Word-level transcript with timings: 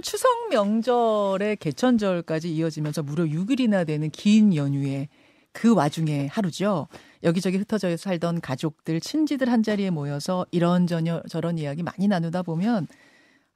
추석 0.00 0.48
명절의 0.50 1.56
개천절까지 1.56 2.54
이어지면서 2.54 3.02
무려 3.02 3.24
6일이나 3.24 3.86
되는 3.86 4.10
긴 4.10 4.54
연휴에 4.54 5.08
그 5.52 5.74
와중에 5.74 6.26
하루죠. 6.28 6.88
여기저기 7.22 7.58
흩어져 7.58 7.96
살던 7.96 8.40
가족들, 8.40 9.00
친지들 9.00 9.50
한 9.50 9.62
자리에 9.62 9.90
모여서 9.90 10.46
이런저런 10.52 11.22
저런 11.28 11.58
이야기 11.58 11.82
많이 11.82 12.08
나누다 12.08 12.42
보면 12.42 12.86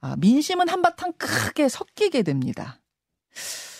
아, 0.01 0.15
민심은 0.17 0.69
한바탕 0.69 1.13
크게 1.17 1.69
섞이게 1.69 2.23
됩니다. 2.23 2.79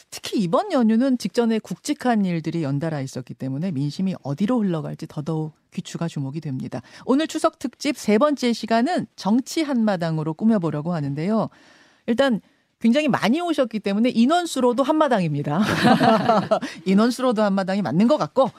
특히 0.10 0.40
이번 0.40 0.72
연휴는 0.72 1.18
직전에 1.18 1.60
굵직한 1.60 2.24
일들이 2.24 2.64
연달아 2.64 3.02
있었기 3.02 3.34
때문에 3.34 3.72
민심이 3.72 4.16
어디로 4.24 4.60
흘러갈지 4.60 5.08
더더욱 5.08 5.54
귀추가 5.72 6.08
주목이 6.08 6.40
됩니다. 6.40 6.82
오늘 7.06 7.28
추석 7.28 7.60
특집 7.60 7.98
세 7.98 8.18
번째 8.18 8.54
시간은 8.54 9.08
정치 9.18 9.62
한마당으로 9.62 10.34
꾸며보려고 10.34 10.94
하는데요. 10.94 11.50
일단 12.08 12.40
굉장히 12.86 13.08
많이 13.08 13.42
오셨기 13.42 13.80
때문에 13.80 14.10
인원수로도 14.10 14.84
한마당입니다. 14.84 15.60
인원수로도 16.86 17.42
한마당이 17.42 17.82
맞는 17.82 18.08
것 18.08 18.18
같고 18.18 18.52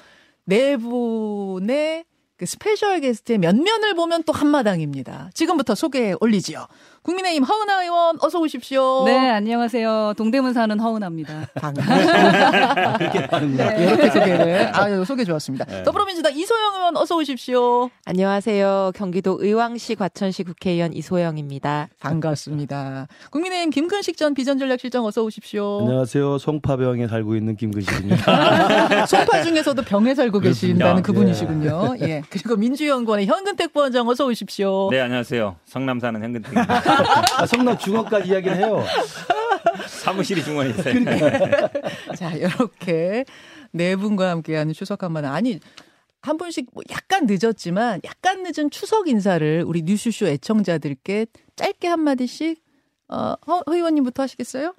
네 0.45 0.77
분의 0.77 2.05
그 2.37 2.45
special 2.45 2.99
guest의 2.99 3.39
면면을 3.39 3.95
보면 3.95 4.25
또 4.25 4.33
한마당입니다. 4.33 5.31
지금부터 5.33 5.77
소개 5.77 6.13
올리지요. 6.21 6.67
국민의힘 7.07 7.45
허은아 7.45 7.83
의원 7.85 8.19
어서 8.21 8.41
오십시오. 8.41 9.05
네, 9.05 9.31
안녕하세요. 9.31 10.15
동대문 10.17 10.53
사는 10.53 10.77
허은아입니다. 10.81 11.47
반갑습니다. 11.55 12.99
네, 13.39 13.85
이렇게 13.85 14.11
소개를. 14.11 14.71
아, 14.75 15.05
소개 15.05 15.25
좋았습니다. 15.25 15.67
네. 15.67 15.85
더불어민주당 15.85 16.37
이소영 16.37 16.75
의원 16.75 16.97
어서 16.97 17.17
오십시오. 17.17 17.91
안녕하세요. 18.07 18.91
경기도 18.97 19.39
의왕시 19.41 19.95
과천시 19.95 20.43
국회의원 20.43 20.93
이소영입니다. 20.95 21.91
반갑습니다. 22.01 23.07
국민의힘 23.31 23.71
김근식 23.71 24.17
전 24.17 24.35
비전전략실장 24.35 25.05
어서 25.05 25.23
오십시오. 25.23 25.83
안녕하세요. 25.83 26.39
송파병에 26.39 27.07
살고 27.07 27.37
있는 27.37 27.55
김근식입니다. 27.55 29.07
송파 29.07 29.45
중에서도 29.45 29.81
병에 29.83 30.13
살고 30.13 30.41
계신다는 30.41 31.05
그분이시군요. 31.05 31.99
예. 32.01 32.23
그리고 32.31 32.57
민주연구원의 32.57 33.27
현근택 33.27 33.73
부원장 33.73 34.09
어서 34.09 34.27
오십시오. 34.27 34.89
네, 34.91 35.01
안녕하세요. 35.03 35.55
성남 35.67 36.01
사는 36.01 36.21
현근택입니다. 36.21 36.96
아, 37.39 37.47
성남 37.47 37.79
중원까지 37.79 38.31
이야기를 38.31 38.57
해요. 38.57 38.85
사무실이 39.87 40.43
중원에 40.43 40.71
있어요. 40.71 40.95
그러니까. 40.95 41.69
자, 42.17 42.33
이렇게 42.33 43.25
네 43.73 43.97
분과 43.97 44.31
함께하는 44.31 44.73
추석 44.73 45.03
한마당. 45.03 45.35
아니, 45.35 45.61
한 46.23 46.37
분씩 46.37 46.71
뭐 46.73 46.83
약간 46.91 47.27
늦었지만 47.27 48.01
약간 48.05 48.43
늦은 48.43 48.71
추석 48.71 49.09
인사를 49.09 49.65
우리 49.67 49.83
뉴스쇼 49.83 50.27
애청자들께 50.27 51.27
짧게 51.55 51.89
한 51.89 52.01
마디씩 52.01 52.63
어, 53.09 53.35
허, 53.47 53.57
허 53.59 53.63
의원님부터 53.67 54.25
하시겠어요? 54.25 54.75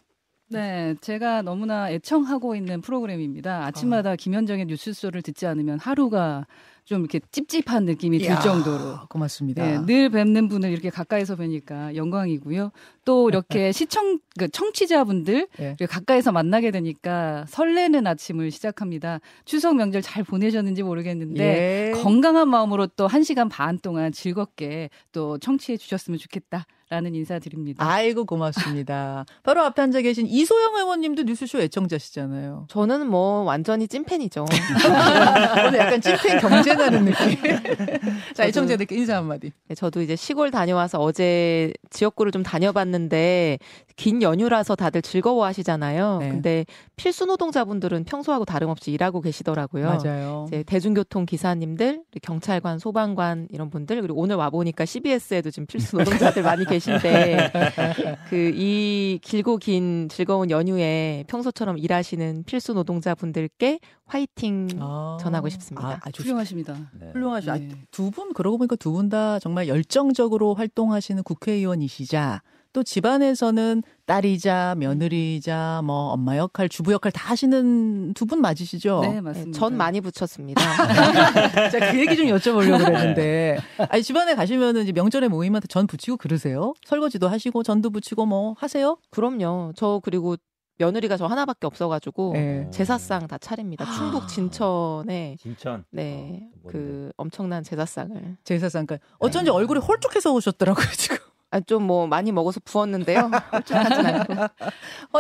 네, 0.50 0.96
제가 1.02 1.42
너무나 1.42 1.92
애청하고 1.92 2.56
있는 2.56 2.82
프로그램입니다. 2.82 3.66
아침마다 3.66 4.12
어. 4.12 4.16
김현정의 4.16 4.66
뉴스쇼를 4.66 5.22
듣지 5.22 5.46
않으면 5.46 5.80
하루가 5.80 6.48
좀 6.88 7.02
이렇게 7.02 7.20
찝찝한 7.20 7.84
느낌이 7.84 8.20
들 8.20 8.40
정도로 8.40 9.08
고맙습니다. 9.10 9.62
네, 9.62 9.86
늘 9.86 10.10
뵙는 10.10 10.48
분을 10.48 10.72
이렇게 10.72 10.90
가까이서 10.90 11.36
뵈니까 11.36 11.98
영광이고요. 11.98 12.72
또 13.04 13.28
이렇게 13.28 13.74
시청 13.74 14.20
그 14.40 14.48
청취자분들 14.48 15.48
네. 15.58 15.76
가까이서 15.86 16.32
만나게 16.32 16.72
되니까 16.72 17.44
설레는 17.50 18.08
아침을 18.08 18.52
시작합니다. 18.52 19.20
추석 19.44 19.76
명절 19.76 20.02
잘 20.02 20.24
보내셨는지 20.24 20.82
모르겠는데 20.82 21.94
예. 21.94 22.02
건강한 22.02 22.48
마음으로 22.48 22.88
또 22.88 23.10
1시간 23.10 23.50
반 23.50 23.78
동안 23.80 24.14
즐겁게 24.14 24.90
또 25.12 25.38
청취해 25.40 25.76
주셨으면 25.76 26.18
좋겠다. 26.18 26.66
라는 26.90 27.16
인사드립니다. 27.16 27.86
아이고 27.86 28.24
고맙습니다. 28.24 29.26
바로 29.44 29.62
앞에 29.64 29.82
앉아 29.82 30.00
계신 30.02 30.26
이소영 30.26 30.78
의원님도 30.78 31.24
뉴스쇼 31.24 31.60
애청자시잖아요. 31.60 32.68
저는 32.70 33.08
뭐 33.08 33.42
완전히 33.42 33.90
찐팬이죠. 33.90 34.46
오늘 35.68 35.80
약간 35.80 36.00
찐팬 36.00 36.40
경 36.40 36.64
쟁하는 36.78 37.06
느낌. 37.06 37.38
자 38.36 38.46
애청자들께 38.46 38.96
인사 38.96 39.18
한마디. 39.18 39.52
네, 39.68 39.76
저도 39.76 40.02
이제 40.02 40.16
시골 40.16 40.52
다녀와서 40.52 41.00
어제 41.00 41.72
지역구를 41.90 42.32
좀 42.32 42.44
다녀봤는데 42.44 43.60
긴 43.96 44.22
연휴라서 44.22 44.76
다들 44.76 45.02
즐거워하시잖아요. 45.02 46.18
네. 46.20 46.30
근데 46.30 46.66
필수 46.96 47.26
노동자분들은 47.26 48.04
평소하고 48.04 48.46
다름없이 48.46 48.92
일하고 48.92 49.22
계시더라고요. 49.22 50.00
맞아요. 50.04 50.46
이제 50.48 50.64
대중교통 50.64 51.26
기사님들, 51.26 52.04
경찰관, 52.22 52.80
소방관 52.80 53.48
이런 53.52 53.70
분들 53.70 54.02
그리고 54.02 54.20
오늘 54.20 54.36
와 54.36 54.50
보니까 54.50 54.86
CBS에도 54.86 55.50
지금 55.52 55.66
필수 55.66 55.98
노동자들 55.98 56.44
많이. 56.44 56.66
계신데 56.68 57.52
그 58.30 58.58
이 58.58 59.20
길고 59.22 59.58
긴 59.58 60.10
즐거운 60.10 60.50
연휴에 60.50 61.24
평소처럼 61.28 61.78
일하시는 61.78 62.44
필수 62.46 62.74
노동자분들께 62.74 63.80
화이팅 64.06 64.68
아. 64.80 65.18
전하고 65.22 65.50
싶습니다. 65.50 65.88
아, 65.88 66.00
아주 66.02 66.24
훌륭하십니다. 66.24 66.67
네. 67.00 67.10
훌륭하시죠. 67.14 67.54
네. 67.54 67.70
두분 67.92 68.34
그러고 68.34 68.58
보니까 68.58 68.76
두 68.76 68.92
분 68.94 69.10
다 69.10 69.40
정말 69.40 69.68
열정적으로 69.68 70.54
활동하시는 70.56 71.22
국회의원이시자 71.24 72.42
또 72.74 72.84
집안에서는 72.84 73.82
딸이자 74.06 74.76
며느리자 74.78 75.82
뭐 75.84 76.12
엄마 76.12 76.38
역할, 76.38 76.70
주부 76.70 76.92
역할 76.94 77.12
다 77.12 77.32
하시는 77.32 78.14
두 78.14 78.26
분 78.26 78.40
맞으시죠? 78.42 79.00
네, 79.02 79.22
맞습니다. 79.22 79.52
네, 79.52 79.52
전 79.52 79.78
많이 79.78 80.02
붙였습니다. 80.02 80.62
제가 81.72 81.92
그 81.92 82.00
얘기 82.00 82.16
좀 82.18 82.28
여쭤보려고 82.28 82.78
그랬는데 82.86 83.58
아니 83.90 84.04
집안에 84.04 84.36
가시면은 84.36 84.84
이제 84.84 84.92
명절에 84.92 85.28
모임한테 85.30 85.68
전 85.68 85.88
붙이고 85.88 86.18
그러세요? 86.18 86.74
설거지도 86.86 87.28
하시고 87.30 87.64
전도 87.64 87.90
붙이고 87.90 88.26
뭐 88.26 88.56
하세요? 88.60 88.98
그럼요. 89.12 89.72
저 89.76 90.00
그리고 90.04 90.36
며느리가 90.78 91.18
저 91.18 91.26
하나밖에 91.26 91.68
없어가지고 91.68 92.34
네. 92.34 92.70
제사상 92.72 93.28
다 93.28 93.38
차립니다. 93.38 93.86
충북 93.86 94.28
진천에 94.28 95.38
진천 95.40 95.86
네그 95.90 97.10
어, 97.10 97.14
엄청난 97.18 97.64
제사상을 97.64 98.38
제사상 98.44 98.86
그러니까 98.86 99.06
어쩐지 99.20 99.52
네. 99.52 99.56
얼굴이 99.56 99.80
홀쭉해서 99.80 100.34
오셨더라고요 100.34 100.86
지금. 100.98 101.18
아, 101.50 101.60
좀 101.62 101.88
뭐 101.88 102.08
많이 102.08 102.32
먹어서 102.34 102.60
부었는데요. 102.66 103.30
홀쭉하진 103.54 104.06
않고. 104.06 104.34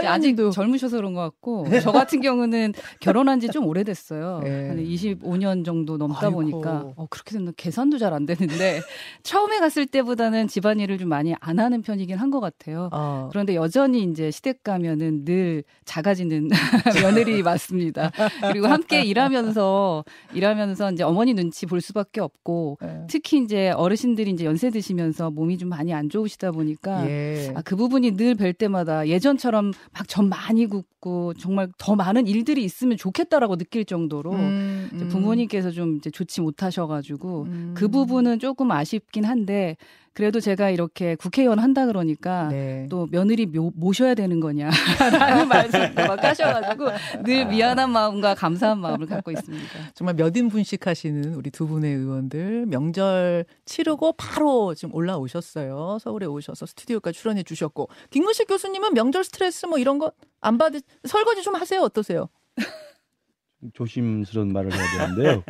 아직 0.05 0.35
젊으셔서 0.53 0.97
그런 0.97 1.13
것 1.13 1.21
같고 1.21 1.67
저 1.81 1.91
같은 1.91 2.19
경우는 2.21 2.73
결혼한 2.99 3.39
지 3.39 3.47
좀 3.47 3.65
오래됐어요. 3.65 4.41
네. 4.43 4.67
한 4.67 4.77
25년 4.77 5.63
정도 5.63 5.95
넘다 5.97 6.27
아이고. 6.27 6.33
보니까 6.35 6.91
어, 6.97 7.07
그렇게 7.09 7.31
되면 7.37 7.53
계산도 7.55 7.97
잘 7.97 8.13
안 8.13 8.25
되는데 8.25 8.81
처음에 9.23 9.59
갔을 9.59 9.85
때보다는 9.85 10.47
집안일을 10.49 10.97
좀 10.97 11.07
많이 11.09 11.33
안 11.39 11.59
하는 11.59 11.81
편이긴 11.81 12.17
한 12.17 12.27
것 12.31 12.41
같아요. 12.41 12.89
어. 12.91 13.29
그런데 13.31 13.55
여전히 13.55 14.03
이제 14.03 14.31
시댁 14.31 14.63
가면은 14.63 15.23
늘 15.23 15.63
작아지는 15.85 16.49
며느리 17.01 17.41
맞습니다. 17.41 18.11
그리고 18.51 18.67
함께 18.67 19.01
일하면서 19.03 20.03
일하면서 20.33 20.91
이제 20.91 21.03
어머니 21.03 21.33
눈치 21.33 21.65
볼 21.65 21.79
수밖에 21.79 22.19
없고 22.19 22.79
네. 22.81 23.05
특히 23.07 23.41
이제 23.41 23.69
어르신들이 23.69 24.31
이제 24.31 24.43
연세 24.43 24.69
드시면서 24.69 25.31
몸이 25.31 25.57
좀 25.57 25.69
많이 25.69 25.93
안 25.93 26.09
좋. 26.09 26.16
좋으시다 26.17 26.51
보니까 26.51 27.07
예. 27.09 27.51
아, 27.55 27.61
그 27.61 27.75
부분이 27.75 28.11
늘 28.11 28.35
뵐 28.37 28.53
때마다 28.53 29.07
예전처럼 29.07 29.71
막전 29.93 30.29
많이 30.29 30.65
굽고 30.67 31.33
정말 31.35 31.69
더 31.77 31.95
많은 31.95 32.27
일들이 32.27 32.63
있으면 32.63 32.97
좋겠다라고 32.97 33.55
느낄 33.57 33.85
정도로 33.85 34.31
음, 34.33 34.89
음. 34.93 35.07
부모님께서 35.09 35.71
좀 35.71 35.97
이제 35.97 36.09
좋지 36.09 36.41
못하셔가지고 36.41 37.43
음. 37.43 37.73
그 37.75 37.87
부분은 37.87 38.39
조금 38.39 38.71
아쉽긴 38.71 39.25
한데 39.25 39.77
그래도 40.17 40.39
제가 40.39 40.71
이렇게 40.71 41.13
국회의원 41.13 41.59
한다 41.59 41.85
그러니까 41.85 42.47
네. 42.47 42.87
또 42.89 43.07
며느리 43.11 43.45
모, 43.45 43.71
모셔야 43.75 44.15
되는 44.15 44.39
거냐라는 44.39 44.73
말씀도 45.47 46.07
막 46.07 46.23
하셔가지고 46.23 46.85
늘 47.23 47.45
미안한 47.45 47.91
마음과 47.91 48.33
감사한 48.33 48.79
마음을 48.79 49.05
갖고 49.05 49.29
있습니다. 49.29 49.65
정말 49.93 50.15
몇 50.15 50.35
인분씩 50.35 50.87
하시는 50.87 51.35
우리 51.35 51.51
두 51.51 51.67
분의 51.67 51.93
의원들 51.93 52.65
명절 52.65 53.45
치르고 53.65 54.13
바로 54.13 54.73
지금 54.73 54.95
올라오셨어요. 54.95 55.99
서울에 56.01 56.25
오셔서 56.25 56.65
스튜디오까지 56.65 57.19
출연해 57.19 57.43
주셨고 57.43 57.87
김근식 58.09 58.47
교수님은 58.47 58.95
명절 58.95 59.23
스트레스 59.23 59.67
뭐 59.67 59.77
이런 59.77 59.99
거 59.99 60.11
안 60.41 60.57
받으 60.57 60.79
설거지 61.03 61.43
좀 61.43 61.55
하세요 61.55 61.81
어떠세요? 61.81 62.29
조심스러운 63.73 64.53
말을 64.53 64.71
해야 64.71 65.07
되는데요. 65.07 65.43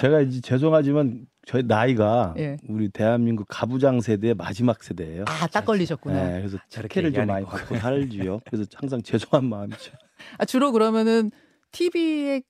제가 0.00 0.20
이제 0.20 0.40
죄송하지만 0.40 1.26
저희 1.48 1.62
나이가 1.62 2.34
예. 2.36 2.58
우리 2.68 2.90
대한민국 2.90 3.46
가부장 3.48 4.02
세대의 4.02 4.34
마지막 4.34 4.84
세대예요. 4.84 5.24
아, 5.26 5.46
딱 5.46 5.64
걸리셨구나. 5.64 6.22
네, 6.22 6.38
그래서 6.40 6.58
특혜를 6.68 7.10
좀 7.14 7.26
많이 7.26 7.46
받고 7.46 7.78
살지요. 7.78 8.40
그래서 8.44 8.68
항상 8.74 9.00
죄송한 9.00 9.48
마음이죠. 9.48 9.92
아, 10.36 10.44
주로 10.44 10.72
그러면은 10.72 11.30
TV에 11.72 12.42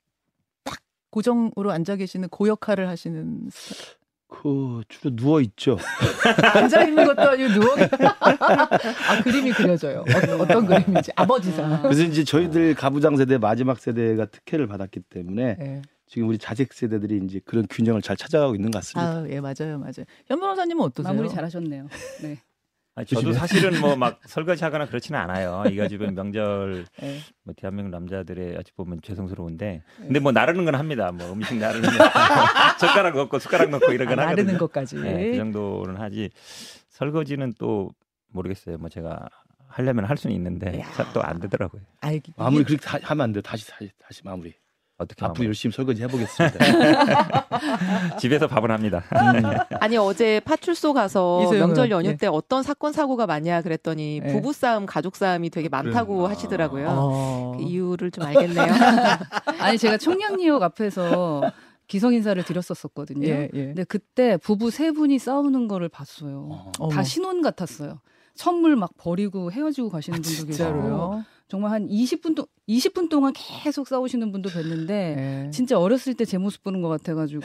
딱 0.64 0.80
고정으로 1.10 1.70
앉아 1.70 1.94
계시는 1.94 2.28
고 2.28 2.48
역할을 2.48 2.88
하시는 2.88 3.48
그 4.26 4.82
주로 4.88 5.14
누워 5.14 5.40
있죠. 5.42 5.78
앉아 6.54 6.82
있는 6.82 7.06
것도 7.06 7.22
아니고 7.22 7.48
누워. 7.54 7.76
아 8.18 9.22
그림이 9.22 9.52
그려져요. 9.52 10.04
어떤, 10.08 10.40
어떤 10.40 10.66
그림인지 10.66 11.12
아버지상. 11.14 11.82
그래서 11.82 12.02
이제 12.02 12.24
저희들 12.24 12.74
가부장 12.74 13.16
세대 13.16 13.38
마지막 13.38 13.78
세대가 13.78 14.26
특혜를 14.26 14.66
받았기 14.66 15.00
때문에 15.08 15.56
네. 15.56 15.82
지금 16.08 16.28
우리 16.28 16.38
자식 16.38 16.72
세대들이 16.72 17.20
이제 17.24 17.40
그런 17.44 17.66
균형을 17.68 18.00
잘 18.02 18.16
찾아가고 18.16 18.54
있는 18.54 18.70
것 18.70 18.78
같습니다. 18.78 19.10
아, 19.20 19.26
예 19.28 19.40
맞아요, 19.40 19.78
맞아요. 19.78 20.04
현 20.26 20.40
변호사님은 20.40 20.82
어떠세요? 20.84 21.12
마무리 21.12 21.28
잘하셨네요. 21.28 21.88
네. 22.22 22.38
아, 22.96 23.04
저도 23.04 23.32
사실은 23.32 23.80
뭐 23.80 23.94
막 23.94 24.18
설거지하거나 24.26 24.86
그렇지는 24.86 25.20
않아요. 25.20 25.62
이거 25.70 25.86
지금 25.86 26.14
명절 26.14 26.86
네. 27.00 27.18
뭐 27.44 27.54
대한민국 27.56 27.90
남자들의 27.90 28.56
어찌 28.56 28.72
보면 28.72 29.00
죄송스러운데 29.02 29.82
근데 29.98 30.18
뭐 30.18 30.32
나르는 30.32 30.64
건 30.64 30.74
합니다. 30.74 31.12
뭐 31.12 31.30
음식 31.32 31.56
나르는 31.58 31.88
젓가락 32.80 33.14
넣고 33.16 33.38
숟가락 33.38 33.70
넣고 33.70 33.92
이런 33.92 34.08
건 34.08 34.18
아, 34.18 34.22
하거든요. 34.22 34.44
나르는 34.46 34.58
것까지 34.58 34.96
네, 34.96 35.30
그 35.30 35.36
정도는 35.36 35.96
하지 36.00 36.30
설거지는 36.90 37.54
또 37.58 37.90
모르겠어요. 38.32 38.78
뭐 38.78 38.88
제가 38.88 39.28
하려면 39.68 40.06
할 40.06 40.16
수는 40.16 40.34
있는데 40.36 40.82
또 41.14 41.20
안 41.22 41.38
되더라고요. 41.38 41.82
알기, 42.00 42.32
마무리 42.36 42.64
그렇게 42.64 42.88
하면 43.04 43.24
안 43.24 43.32
돼. 43.32 43.40
다시 43.42 43.68
다시 43.70 43.90
다시 43.98 44.22
마무리. 44.24 44.54
어떻게 44.98 45.24
앞으로 45.24 45.46
열심히 45.46 45.72
설거지 45.72 46.02
해보겠습니다. 46.02 46.58
집에서 48.18 48.48
밥은 48.48 48.70
합니다. 48.70 49.04
음. 49.12 49.42
아니 49.80 49.96
어제 49.96 50.40
파출소 50.40 50.92
가서 50.92 51.48
명절 51.52 51.90
연휴 51.90 52.10
네. 52.10 52.16
때 52.16 52.26
어떤 52.26 52.64
사건 52.64 52.92
사고가 52.92 53.26
많냐 53.26 53.62
그랬더니 53.62 54.20
네. 54.20 54.32
부부 54.32 54.52
싸움, 54.52 54.86
가족 54.86 55.14
싸움이 55.14 55.50
되게 55.50 55.68
많다고 55.68 56.16
그래. 56.16 56.28
하시더라고요. 56.28 56.86
어... 56.90 57.54
그 57.56 57.62
이유를 57.62 58.10
좀 58.10 58.24
알겠네요. 58.24 58.66
아니 59.60 59.78
제가 59.78 59.98
청량리역 59.98 60.64
앞에서 60.64 61.42
기성 61.86 62.12
인사를 62.12 62.42
드렸었었거든요. 62.42 63.28
예, 63.28 63.48
예. 63.54 63.66
근데 63.66 63.84
그때 63.84 64.36
부부 64.36 64.72
세 64.72 64.90
분이 64.90 65.20
싸우는 65.20 65.68
거를 65.68 65.88
봤어요. 65.88 66.70
어. 66.80 66.88
다 66.88 67.04
신혼 67.04 67.40
같았어요. 67.40 68.00
선물 68.38 68.76
막 68.76 68.90
버리고 68.96 69.50
헤어지고 69.50 69.90
가시는 69.90 70.20
아, 70.20 70.22
분도 70.22 70.46
계시고 70.46 71.22
정말 71.48 71.72
한 71.72 71.88
20분 71.88 72.36
동 72.36 72.44
20분 72.68 73.08
동안 73.08 73.32
계속 73.34 73.88
싸우시는 73.88 74.30
분도 74.30 74.50
뵀는데 74.50 74.86
네. 74.86 75.50
진짜 75.52 75.78
어렸을 75.78 76.14
때 76.14 76.24
제 76.24 76.36
모습 76.38 76.62
보는 76.62 76.82
것 76.82 76.88
같아가지고 76.88 77.42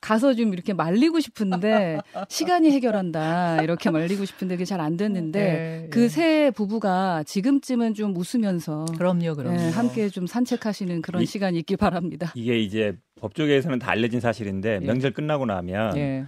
가서 0.00 0.34
좀 0.34 0.52
이렇게 0.54 0.72
말리고 0.72 1.20
싶은데 1.20 2.00
시간이 2.28 2.70
해결한다 2.72 3.62
이렇게 3.62 3.90
말리고 3.90 4.24
싶은데 4.24 4.56
그게 4.56 4.64
잘 4.64 4.80
안 4.80 4.96
됐는데 4.96 5.40
네, 5.40 5.88
그세 5.90 6.50
부부가 6.50 7.22
지금쯤은 7.24 7.94
좀 7.94 8.14
웃으면서 8.16 8.86
그럼요, 8.98 9.34
그럼요. 9.34 9.56
네, 9.56 9.70
함께 9.70 10.08
좀 10.08 10.26
산책하시는 10.26 11.02
그런 11.02 11.22
이, 11.22 11.26
시간이 11.26 11.58
있길 11.58 11.76
바랍니다. 11.76 12.32
이게 12.34 12.58
이제 12.58 12.96
법조계에서는 13.20 13.78
다 13.78 13.90
알려진 13.90 14.20
사실인데 14.20 14.80
예. 14.82 14.86
명절 14.86 15.12
끝나고 15.12 15.46
나면 15.46 15.96
예. 15.96 16.24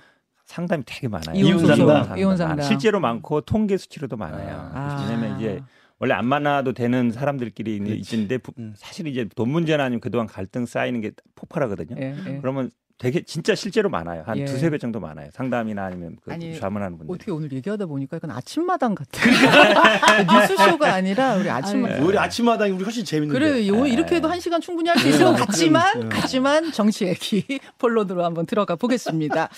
상담이 0.48 0.82
되게 0.86 1.08
많아요. 1.08 1.36
이혼 1.36 1.66
상담, 1.66 2.18
이혼 2.18 2.36
상담 2.36 2.62
실제로 2.62 3.00
많고 3.00 3.42
통계 3.42 3.76
수치로도 3.76 4.16
많아요. 4.16 4.70
아. 4.74 5.06
왜냐면 5.06 5.36
이제 5.38 5.62
원래 6.00 6.14
안 6.14 6.26
만나도 6.26 6.72
되는 6.74 7.10
사람들끼리 7.10 7.76
있는데 7.76 8.38
음. 8.58 8.74
사실 8.76 9.06
이제 9.08 9.26
돈 9.34 9.50
문제나 9.50 9.84
아니면 9.84 10.00
그동안 10.00 10.26
갈등 10.26 10.64
쌓이는 10.64 11.00
게 11.00 11.10
폭발하거든요. 11.34 11.96
예, 12.00 12.14
예. 12.26 12.38
그러면 12.40 12.70
되게 12.98 13.22
진짜 13.22 13.54
실제로 13.54 13.88
많아요. 13.88 14.22
한 14.26 14.38
예. 14.38 14.44
두세 14.44 14.70
배 14.70 14.78
정도 14.78 14.98
많아요. 14.98 15.30
상담이나 15.32 15.84
아니면 15.86 16.16
그 16.22 16.32
아니, 16.32 16.58
좌문하는 16.58 16.98
분들. 16.98 17.14
어떻게 17.14 17.30
오늘 17.30 17.52
얘기하다 17.52 17.86
보니까 17.86 18.16
약간 18.16 18.30
아침마당 18.32 18.94
같아요. 18.96 19.32
뉴스쇼가 20.40 20.94
아니라 20.94 21.36
우리 21.36 21.48
아침마당. 21.48 22.04
우리 22.04 22.18
아침마당이 22.18 22.72
우리 22.72 22.82
훨씬 22.84 23.04
재밌는데. 23.04 23.38
그래, 23.38 23.68
요 23.68 23.86
이렇게 23.86 24.16
해도 24.16 24.28
한 24.28 24.40
시간 24.40 24.60
충분히 24.60 24.88
할 24.88 24.98
수 24.98 25.08
있을 25.08 25.24
것 25.26 25.34
같지만, 25.34 26.08
같지만 26.08 26.72
정치 26.72 27.06
얘기 27.06 27.44
본론으로 27.78 28.24
한번 28.24 28.46
들어가 28.46 28.74
보겠습니다. 28.76 29.48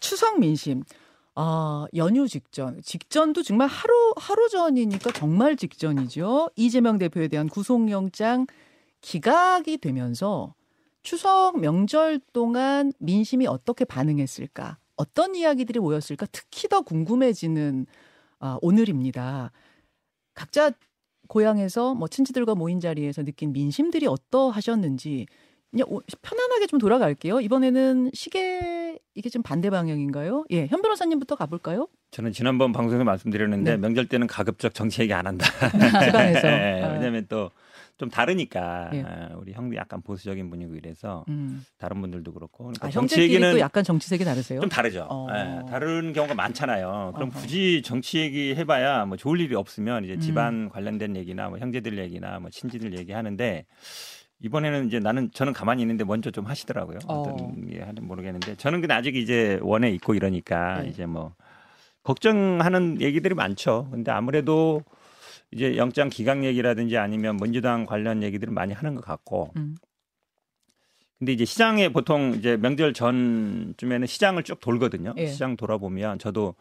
추석 0.00 0.38
민심. 0.38 0.82
아, 1.36 1.86
연휴 1.94 2.26
직전. 2.26 2.80
직전도 2.82 3.42
정말 3.42 3.68
하루, 3.68 4.12
하루 4.16 4.48
전이니까 4.48 5.12
정말 5.12 5.56
직전이죠. 5.56 6.50
이재명 6.56 6.96
대표에 6.98 7.28
대한 7.28 7.48
구속영장 7.48 8.46
기각이 9.02 9.76
되면서 9.76 10.54
추석 11.02 11.60
명절 11.60 12.20
동안 12.32 12.90
민심이 12.98 13.46
어떻게 13.46 13.84
반응했을까? 13.84 14.78
어떤 14.96 15.34
이야기들이 15.34 15.78
모였을까? 15.78 16.26
특히 16.32 16.68
더 16.68 16.80
궁금해지는 16.80 17.86
아, 18.40 18.58
오늘입니다. 18.62 19.52
각자 20.34 20.72
고향에서 21.28 21.94
뭐 21.94 22.08
친지들과 22.08 22.54
모인 22.54 22.80
자리에서 22.80 23.24
느낀 23.24 23.52
민심들이 23.52 24.06
어떠하셨는지 24.06 25.26
그냥 25.70 25.86
편안하게 26.22 26.66
좀 26.66 26.78
돌아갈게요. 26.78 27.40
이번에는 27.40 28.10
시계 28.14 28.85
이게 29.16 29.30
좀 29.30 29.42
반대 29.42 29.70
방향인가요? 29.70 30.44
예, 30.50 30.66
현 30.66 30.82
변호사님부터 30.82 31.36
가볼까요? 31.36 31.88
저는 32.10 32.32
지난번 32.32 32.72
방송에 32.72 33.02
말씀드렸는데 33.02 33.72
네. 33.72 33.76
명절 33.78 34.06
때는 34.06 34.26
가급적 34.26 34.74
정치 34.74 35.00
얘기 35.02 35.14
안 35.14 35.26
한다. 35.26 35.46
주방에서 36.04 36.46
네, 36.46 36.82
아. 36.84 36.92
왜냐하면 36.92 37.26
또 37.28 37.50
좀 37.98 38.10
다르니까 38.10 38.90
예. 38.92 39.02
아, 39.02 39.30
우리 39.36 39.52
형도 39.52 39.74
약간 39.76 40.02
보수적인 40.02 40.50
분이고 40.50 40.74
이래서 40.74 41.24
음. 41.28 41.64
다른 41.78 42.00
분들도 42.02 42.30
그렇고 42.32 42.64
그러니까 42.64 42.88
아, 42.88 42.90
정치 42.90 43.22
얘기는 43.22 43.58
약간 43.58 43.84
정치색이 43.84 44.22
다르세요? 44.24 44.60
좀 44.60 44.68
다르죠. 44.68 45.06
어. 45.08 45.26
네, 45.32 45.62
다른 45.70 46.12
경우가 46.12 46.34
많잖아요. 46.34 47.12
그럼 47.14 47.30
어허. 47.30 47.40
굳이 47.40 47.80
정치 47.82 48.18
얘기 48.18 48.54
해봐야 48.54 49.06
뭐 49.06 49.16
좋을 49.16 49.40
일이 49.40 49.54
없으면 49.54 50.04
이제 50.04 50.18
집안 50.18 50.54
음. 50.54 50.68
관련된 50.68 51.16
얘기나 51.16 51.48
뭐 51.48 51.58
형제들 51.58 51.96
얘기나 51.98 52.38
뭐 52.38 52.50
친지들 52.50 52.98
얘기하는데 52.98 53.64
이번에는 54.40 54.86
이제 54.86 54.98
나는 55.00 55.30
저는 55.32 55.52
가만히 55.52 55.82
있는데 55.82 56.04
먼저 56.04 56.30
좀 56.30 56.44
하시더라고요. 56.44 56.98
어. 57.06 57.22
어떤 57.22 57.68
게 57.68 57.80
하는 57.80 58.06
모르겠는데 58.06 58.56
저는 58.56 58.80
근데 58.80 58.94
아직 58.94 59.16
이제 59.16 59.58
원에 59.62 59.90
있고 59.92 60.14
이러니까 60.14 60.82
네. 60.82 60.88
이제 60.88 61.06
뭐 61.06 61.34
걱정하는 62.02 63.00
얘기들이 63.00 63.34
많죠. 63.34 63.88
근데 63.90 64.10
아무래도 64.10 64.82
이제 65.50 65.76
영장 65.76 66.08
기각 66.08 66.44
얘기라든지 66.44 66.96
아니면 66.96 67.36
민주당 67.36 67.86
관련 67.86 68.22
얘기들을 68.22 68.52
많이 68.52 68.72
하는 68.72 68.94
것 68.94 69.04
같고. 69.04 69.52
음. 69.56 69.76
근데 71.18 71.32
이제 71.32 71.46
시장에 71.46 71.88
보통 71.88 72.34
이제 72.34 72.58
명절 72.58 72.92
전쯤에는 72.92 74.06
시장을 74.06 74.42
쭉 74.42 74.60
돌거든요. 74.60 75.14
예. 75.16 75.28
시장 75.28 75.56
돌아보면 75.56 76.18
저도 76.18 76.54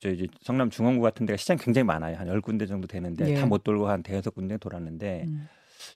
저 0.00 0.10
이제 0.10 0.26
성남 0.42 0.68
중원구 0.70 1.00
같은 1.00 1.26
데가 1.26 1.36
시장 1.36 1.56
굉장히 1.58 1.84
많아요. 1.84 2.16
한 2.16 2.26
열군데 2.26 2.66
정도 2.66 2.88
되는데 2.88 3.30
예. 3.30 3.34
다못 3.34 3.62
돌고 3.62 3.88
한 3.88 4.02
대여섯 4.02 4.34
군데 4.34 4.56
돌았는데 4.56 5.24
음. 5.28 5.48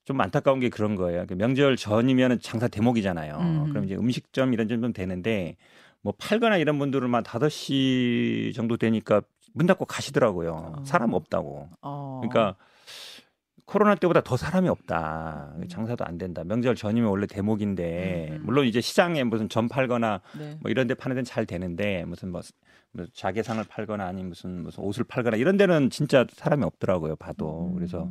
좀 0.04 0.20
안타까운 0.20 0.60
게 0.60 0.68
그런 0.68 0.96
거예요. 0.96 1.26
그 1.26 1.34
명절 1.34 1.76
전이면 1.76 2.40
장사 2.40 2.68
대목이잖아요. 2.68 3.36
음. 3.38 3.68
그럼 3.70 3.84
이제 3.84 3.94
음식점 3.94 4.52
이런 4.52 4.68
점좀 4.68 4.92
되는데 4.92 5.56
뭐 6.00 6.12
팔거나 6.18 6.56
이런 6.56 6.78
분들은 6.78 7.14
한 7.14 7.22
다섯 7.22 7.48
시 7.48 8.52
정도 8.54 8.76
되니까 8.76 9.22
문 9.54 9.66
닫고 9.66 9.84
가시더라고요. 9.84 10.74
어. 10.78 10.84
사람 10.84 11.12
없다고. 11.12 11.68
어. 11.82 12.20
그러니까 12.22 12.56
코로나 13.64 13.94
때보다 13.94 14.22
더 14.22 14.36
사람이 14.36 14.68
없다. 14.68 15.54
음. 15.56 15.68
장사도 15.68 16.04
안 16.04 16.18
된다. 16.18 16.44
명절 16.44 16.74
전이면 16.74 17.08
원래 17.10 17.26
대목인데 17.26 18.28
음. 18.32 18.42
물론 18.44 18.66
이제 18.66 18.80
시장에 18.80 19.24
무슨 19.24 19.48
전 19.48 19.68
팔거나 19.68 20.20
네. 20.38 20.58
뭐 20.60 20.70
이런 20.70 20.86
데 20.86 20.94
파는 20.94 21.14
데는 21.14 21.24
잘 21.24 21.46
되는데 21.46 22.04
무슨 22.04 22.30
뭐 22.30 22.42
자개상을 23.14 23.64
팔거나 23.68 24.04
아니면 24.04 24.30
무슨 24.30 24.62
무슨 24.62 24.84
옷을 24.84 25.04
팔거나 25.04 25.36
이런 25.36 25.56
데는 25.56 25.90
진짜 25.90 26.26
사람이 26.30 26.64
없더라고요. 26.64 27.16
봐도 27.16 27.68
음. 27.68 27.74
그래서 27.74 28.10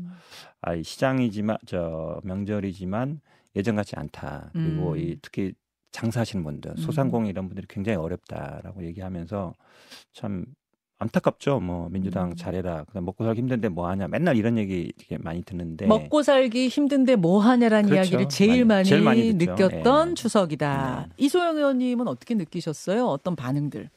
아 0.61 0.75
시장이지만 0.81 1.57
저 1.65 2.19
명절이지만 2.23 3.21
예전 3.55 3.75
같지 3.75 3.95
않다. 3.97 4.49
그리고 4.53 4.93
음. 4.93 4.97
이 4.97 5.17
특히 5.21 5.53
장사하시는 5.91 6.43
분들, 6.43 6.71
음. 6.71 6.77
소상공인 6.77 7.29
이런 7.29 7.47
분들이 7.47 7.67
굉장히 7.69 7.97
어렵다라고 7.97 8.83
얘기하면서 8.85 9.53
참 10.13 10.45
안타깝죠. 11.01 11.59
뭐 11.59 11.89
민주당 11.89 12.29
음. 12.29 12.35
잘해라. 12.35 12.83
그다음 12.83 13.05
먹고 13.05 13.23
살기 13.23 13.41
힘든데 13.41 13.69
뭐 13.69 13.87
하냐. 13.89 14.07
맨날 14.07 14.37
이런 14.37 14.57
얘기 14.59 14.93
되게 14.97 15.17
많이 15.17 15.41
듣는데 15.41 15.87
먹고 15.87 16.21
살기 16.21 16.67
힘든데 16.67 17.15
뭐 17.15 17.39
하냐라는 17.39 17.89
그렇죠. 17.89 18.03
이야기를 18.03 18.29
제일 18.29 18.65
많이, 18.65 18.87
제일 18.87 19.01
많이 19.01 19.33
느꼈던 19.33 20.09
네. 20.09 20.13
추석이다. 20.13 21.07
네. 21.09 21.13
이소영 21.17 21.57
의원님은 21.57 22.07
어떻게 22.07 22.35
느끼셨어요? 22.35 23.07
어떤 23.07 23.35
반응들? 23.35 23.89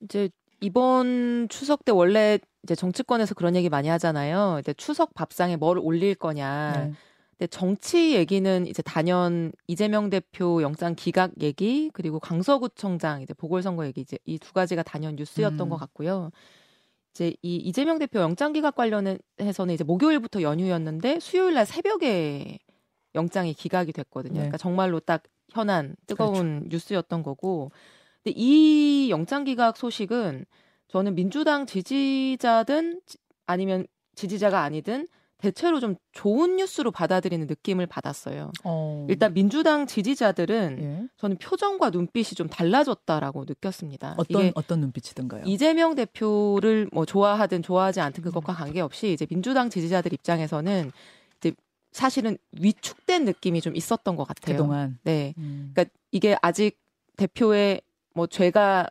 이제 0.00 0.28
이번 0.60 1.46
추석 1.48 1.84
때 1.84 1.92
원래 1.92 2.40
이제 2.64 2.74
정치권에서 2.74 3.34
그런 3.36 3.54
얘기 3.54 3.68
많이 3.68 3.88
하잖아요. 3.88 4.58
이제 4.60 4.74
추석 4.74 5.14
밥상에 5.14 5.56
뭘 5.56 5.78
올릴 5.78 6.16
거냐. 6.16 6.72
네. 6.72 6.92
근데 7.38 7.46
정치 7.48 8.14
얘기는 8.16 8.66
이제 8.66 8.82
단연 8.82 9.52
이재명 9.68 10.10
대표 10.10 10.60
영장 10.62 10.94
기각 10.96 11.30
얘기 11.40 11.90
그리고 11.92 12.18
강서구청장 12.20 13.22
이제 13.22 13.32
보궐선거 13.34 13.86
얘기 13.86 14.00
이제 14.00 14.18
이 14.26 14.38
두 14.38 14.52
가지가 14.52 14.82
단연 14.82 15.14
뉴스였던 15.16 15.60
음. 15.66 15.70
것 15.70 15.76
같고요. 15.76 16.30
이제 17.14 17.34
이 17.42 17.56
이재명 17.56 17.98
대표 17.98 18.20
영장 18.20 18.52
기각 18.52 18.74
관련해서는 18.76 19.74
이제 19.74 19.84
목요일부터 19.84 20.42
연휴였는데 20.42 21.20
수요일 21.20 21.54
날 21.54 21.66
새벽에 21.66 22.58
영장이 23.14 23.54
기각이 23.54 23.92
됐거든요. 23.92 24.34
네. 24.34 24.38
그러니까 24.40 24.58
정말로 24.58 25.00
딱 25.00 25.22
현안 25.50 25.96
뜨거운 26.06 26.60
그렇죠. 26.60 26.68
뉴스였던 26.70 27.22
거고 27.22 27.70
근데 28.24 28.34
이 28.36 29.08
영장 29.10 29.44
기각 29.44 29.76
소식은 29.76 30.44
저는 30.88 31.14
민주당 31.14 31.66
지지자든 31.66 33.00
아니면 33.46 33.86
지지자가 34.16 34.62
아니든 34.62 35.06
대체로 35.38 35.78
좀 35.78 35.94
좋은 36.12 36.56
뉴스로 36.56 36.90
받아들이는 36.90 37.46
느낌을 37.46 37.86
받았어요. 37.86 38.50
어. 38.64 39.06
일단 39.08 39.32
민주당 39.34 39.86
지지자들은 39.86 40.78
예. 40.80 41.08
저는 41.16 41.38
표정과 41.38 41.90
눈빛이 41.90 42.30
좀 42.34 42.48
달라졌다라고 42.48 43.44
느꼈습니다. 43.46 44.14
어떤 44.18 44.52
어떤 44.56 44.80
눈빛이든가요? 44.80 45.44
이재명 45.46 45.94
대표를 45.94 46.88
뭐 46.92 47.04
좋아하든 47.04 47.62
좋아하지 47.62 48.00
않든 48.00 48.24
그것과 48.24 48.52
음. 48.52 48.56
관계없이 48.56 49.12
이제 49.12 49.26
민주당 49.26 49.70
지지자들 49.70 50.12
입장에서는 50.12 50.90
이제 51.38 51.52
사실은 51.92 52.36
위축된 52.52 53.24
느낌이 53.24 53.60
좀 53.60 53.76
있었던 53.76 54.16
것 54.16 54.26
같아요. 54.26 54.56
그동안. 54.56 54.98
네. 55.04 55.34
음. 55.38 55.70
그러니까 55.72 55.94
이게 56.10 56.36
아직 56.42 56.76
대표의 57.16 57.80
뭐 58.14 58.26
죄가 58.26 58.88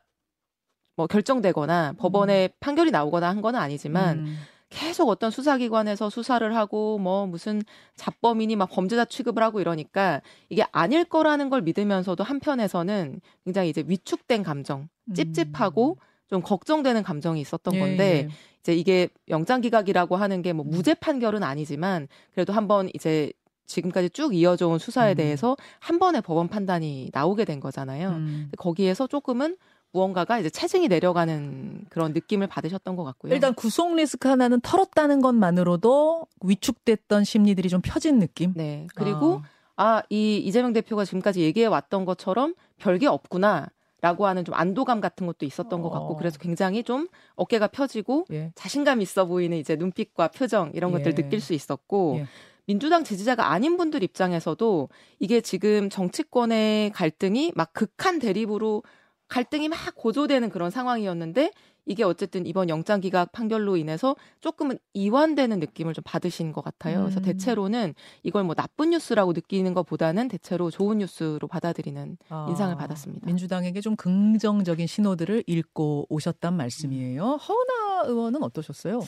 뭐 0.96 1.08
결정되거나 1.08 1.94
법원에 1.98 2.46
음. 2.48 2.56
판결이 2.62 2.92
나오거나 2.92 3.27
한 3.27 3.42
건 3.42 3.56
아니지만 3.56 4.20
음. 4.20 4.38
계속 4.69 5.09
어떤 5.09 5.31
수사기관에서 5.31 6.09
수사를 6.09 6.55
하고 6.55 6.97
뭐 6.97 7.25
무슨 7.25 7.62
잡범이니 7.95 8.55
막 8.55 8.69
범죄자 8.69 9.05
취급을 9.05 9.41
하고 9.41 9.62
이러니까 9.62 10.21
이게 10.50 10.65
아닐 10.71 11.05
거라는 11.05 11.50
걸 11.50 11.62
믿으면서도 11.62 12.24
한편에서는 12.24 13.21
굉장히 13.45 13.69
이제 13.69 13.83
위축된 13.88 14.43
감정, 14.43 14.89
찝찝하고 15.13 15.91
음. 15.91 15.95
좀 16.27 16.41
걱정되는 16.41 17.03
감정이 17.03 17.39
있었던 17.39 17.74
예, 17.75 17.79
건데 17.79 18.27
예. 18.29 18.29
이제 18.59 18.75
이게 18.75 19.07
영장 19.29 19.62
기각이라고 19.62 20.17
하는 20.17 20.41
게 20.41 20.51
뭐 20.51 20.65
무죄 20.65 20.93
판결은 20.93 21.43
아니지만 21.43 22.09
그래도 22.33 22.51
한번 22.51 22.89
이제 22.93 23.31
지금까지 23.65 24.09
쭉 24.09 24.33
이어져 24.36 24.67
온 24.67 24.79
수사에 24.79 25.13
음. 25.13 25.15
대해서 25.17 25.55
한 25.79 26.00
번의 26.00 26.21
법원 26.21 26.47
판단이 26.50 27.09
나오게 27.13 27.45
된 27.45 27.59
거잖아요. 27.62 28.09
음. 28.09 28.51
거기에서 28.57 29.07
조금은 29.07 29.57
무언가가 29.91 30.39
이제 30.39 30.50
체증이 30.50 30.88
내려가는 30.88 31.86
그런 31.89 32.13
느낌을 32.13 32.48
받으셨던 32.48 32.96
것 32.96 33.03
같고요. 33.03 33.34
일단 33.34 33.53
구속 33.53 33.96
리스크 33.96 34.27
하나는 34.27 34.60
털었다는 34.62 35.22
것만으로도 35.22 36.27
위축됐던 36.44 37.24
심리들이 37.24 37.70
좀 37.70 37.82
펴진 37.82 38.20
느낌. 38.20 38.53
네. 38.56 38.88
그리고 38.96 39.41
아, 39.75 40.01
이 40.10 40.38
이재명 40.38 40.74
대표가 40.74 41.06
지금까지 41.06 41.41
얘기해 41.41 41.67
왔던 41.67 42.06
것처럼 42.06 42.56
별게 42.77 43.08
없구나. 43.08 43.67
라고 44.00 44.27
하는 44.27 44.46
좀 44.46 44.53
안도감 44.53 45.01
같은 45.01 45.25
것도 45.25 45.44
있었던 45.48 45.79
어. 45.79 45.82
것 45.82 45.89
같고 45.89 46.13
어. 46.13 46.17
그래서 46.17 46.38
굉장히 46.38 46.84
좀 46.84 47.08
어깨가 47.36 47.67
펴지고 47.67 48.25
예. 48.32 48.51
자신감 48.53 49.01
있어 49.01 49.25
보이는 49.25 49.58
이제 49.58 49.75
눈빛과 49.75 50.27
표정 50.27 50.72
이런 50.75 50.91
것들 50.91 51.13
예. 51.13 51.15
느낄 51.15 51.41
수 51.41 51.53
있었고 51.53 52.17
예. 52.20 52.27
민주당 52.67 53.03
지지자가 53.03 53.50
아닌 53.50 53.75
분들 53.75 54.03
입장에서도 54.03 54.89
이게 55.20 55.41
지금 55.41 55.89
정치권의 55.89 56.91
갈등이 56.91 57.53
막 57.56 57.74
극한 57.74 58.20
대립으로 58.20 58.84
갈등이 59.27 59.69
막 59.69 59.77
고조되는 59.96 60.50
그런 60.50 60.69
상황이었는데 60.69 61.51
이게 61.88 62.03
어쨌든 62.03 62.46
이번 62.46 62.69
영장 62.69 63.00
기각 63.00 63.31
판결로 63.31 63.77
인해서 63.77 64.15
조금은 64.41 64.77
이완되는 64.93 65.60
느낌을 65.60 65.93
좀 65.93 66.03
받으신 66.05 66.51
것 66.51 66.62
같아요. 66.62 67.01
그래서 67.01 67.22
음. 67.22 67.24
대체로는 67.24 67.96
이걸 68.24 68.43
뭐 68.43 68.53
나쁜 68.55 68.89
뉴스라고 68.89 69.31
느끼는 69.31 69.74
것보다는 69.74 70.27
대체로 70.27 70.69
좋은 70.69 70.98
뉴스로 70.98 71.48
받아들이는 71.48 72.17
아, 72.29 72.46
인상을 72.50 72.75
받았습니다. 72.75 73.25
민주당에게 73.25 73.79
좀 73.79 73.96
긍정적인 73.96 74.86
신호들을 74.86 75.46
읽고 75.48 76.07
오셨단 76.10 76.55
말씀이에요. 76.55 77.24
허은하 77.24 78.03
의원은 78.05 78.43
어떠셨어요? 78.43 79.01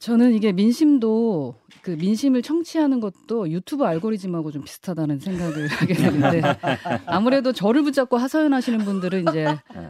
저는 0.00 0.32
이게 0.32 0.50
민심도 0.52 1.54
그 1.82 1.90
민심을 1.90 2.40
청취하는 2.40 3.00
것도 3.00 3.50
유튜브 3.50 3.84
알고리즘하고 3.84 4.50
좀 4.50 4.64
비슷하다는 4.64 5.20
생각을 5.20 5.68
하게 5.68 5.92
되는데 5.94 6.40
아무래도 7.04 7.52
저를 7.52 7.82
붙잡고 7.82 8.16
하소연하시는 8.16 8.78
분들은 8.78 9.28
이제 9.28 9.46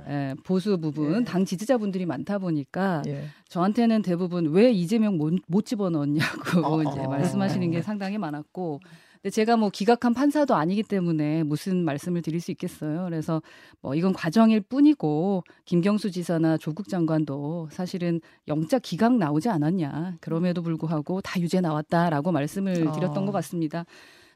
예, 0.09 0.35
보수 0.43 0.79
부분 0.79 1.21
예. 1.21 1.25
당 1.25 1.45
지지자분들이 1.45 2.07
많다 2.07 2.39
보니까 2.39 3.03
예. 3.07 3.25
저한테는 3.49 4.03
대부분 4.03 4.51
왜 4.53 4.73
이재명 4.73 5.17
못, 5.17 5.33
못 5.47 5.65
집어넣었냐고 5.65 6.67
어, 6.67 6.83
이제 6.83 7.01
어, 7.01 7.09
말씀하시는 7.09 7.71
게 7.71 7.81
상당히 7.81 8.19
많았고 8.19 8.81
근데 9.23 9.31
제가 9.31 9.57
뭐 9.57 9.69
기각한 9.69 10.15
판사도 10.15 10.55
아니기 10.55 10.83
때문에 10.83 11.43
무슨 11.43 11.85
말씀을 11.85 12.23
드릴 12.23 12.41
수 12.41 12.51
있겠어요. 12.53 13.05
그래서 13.05 13.43
뭐 13.83 13.95
이건 13.95 14.15
과정일 14.15 14.63
뿐이고 14.63 15.45
김경수 15.67 16.11
지사나 16.11 16.57
조국 16.57 16.89
장관도 16.89 17.69
사실은 17.71 18.21
영장 18.49 18.81
기각 18.83 19.17
나오지 19.17 19.51
않았냐. 19.51 20.17
그럼에도 20.21 20.63
불구하고 20.63 21.21
다 21.21 21.39
유죄 21.39 21.61
나왔다라고 21.61 22.33
말씀을 22.33 22.89
어. 22.89 22.93
드렸던 22.93 23.23
어. 23.23 23.27
것 23.27 23.33
같습니다. 23.33 23.85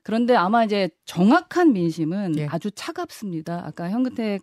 그런데 0.03 0.37
아마 0.37 0.65
이제 0.65 0.91
정확한 1.07 1.73
민심은 1.73 2.37
예. 2.37 2.47
아주 2.47 2.71
차갑습니다. 2.71 3.65
아까 3.67 3.89
현근택 3.89 4.43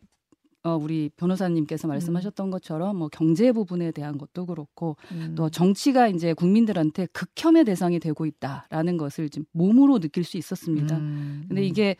어, 0.63 0.75
우리 0.75 1.09
변호사님께서 1.17 1.87
음. 1.87 1.89
말씀하셨던 1.89 2.47
음. 2.47 2.51
것처럼 2.51 2.97
뭐 2.97 3.09
경제 3.09 3.51
부분에 3.51 3.91
대한 3.91 4.17
것도 4.17 4.45
그렇고 4.45 4.95
음. 5.11 5.33
또 5.35 5.49
정치가 5.49 6.07
이제 6.07 6.33
국민들한테 6.33 7.07
극혐의 7.07 7.65
대상이 7.65 7.99
되고 7.99 8.25
있다라는 8.25 8.97
것을 8.97 9.29
좀 9.29 9.45
몸으로 9.51 9.99
느낄 9.99 10.23
수 10.23 10.37
있었습니다. 10.37 10.97
음. 10.97 11.45
근데 11.47 11.61
음. 11.61 11.65
이게 11.65 11.95